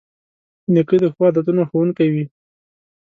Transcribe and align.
نیکه 0.73 0.97
د 1.03 1.05
ښو 1.13 1.21
عادتونو 1.27 1.61
ښوونکی 1.69 2.07
وي. 2.13 2.25